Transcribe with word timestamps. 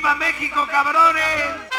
¡Viva 0.00 0.14
México, 0.14 0.66
cabrones! 0.66 1.69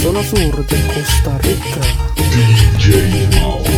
Zona 0.00 0.22
sur 0.22 0.38
de 0.38 0.76
Costa 0.94 1.38
Rica. 1.42 1.80
DJ 2.16 3.36
Mau. 3.40 3.73